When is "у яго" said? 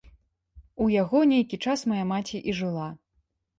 0.85-1.19